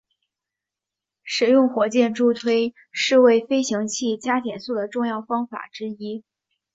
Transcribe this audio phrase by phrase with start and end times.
[1.21, 6.23] 使用火箭助推是为飞行器加减速的重要方法之一。